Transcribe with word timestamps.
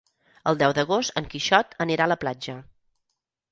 El 0.51 0.55
deu 0.63 0.73
d'agost 0.77 1.13
en 1.21 1.29
Quixot 1.35 1.77
anirà 1.87 2.09
a 2.09 2.13
la 2.15 2.19
platja. 2.25 2.59